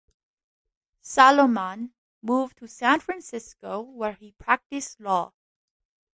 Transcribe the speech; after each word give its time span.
Salomon 1.03 1.93
moved 2.23 2.57
to 2.57 2.67
San 2.67 3.01
Francisco, 3.01 3.81
where 3.81 4.13
he 4.13 4.31
practiced 4.31 4.99
law. 4.99 5.31